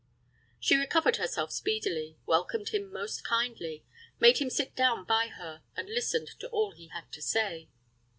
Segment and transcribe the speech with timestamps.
[0.59, 3.85] She recovered herself speedily, welcomed him most kindly,
[4.19, 7.69] made him sit down by her, and listened to all he had to say.